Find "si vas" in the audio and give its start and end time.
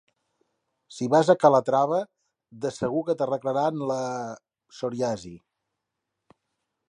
0.99-1.27